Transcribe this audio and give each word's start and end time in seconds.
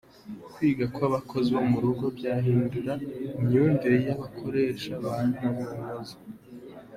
Kwiga 0.53 0.85
kw’abakozi 0.93 1.49
bo 1.57 1.63
mu 1.71 1.79
rugo 1.83 2.05
byahindura 2.17 2.93
imyumvire 3.41 3.97
y’abakoresha 4.05 4.91
ba 5.03 5.13
ntamunoza. 5.31 6.17